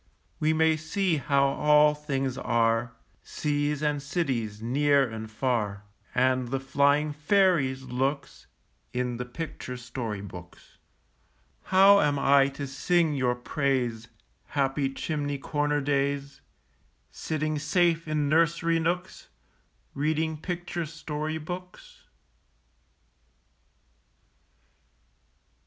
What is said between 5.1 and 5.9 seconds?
far,